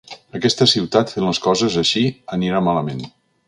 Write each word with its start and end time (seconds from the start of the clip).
Aquesta 0.37 0.67
ciutat 0.71 1.13
fent 1.17 1.27
les 1.27 1.41
coses 1.45 1.77
així 1.85 2.05
anirà 2.39 2.67
malament. 2.71 3.09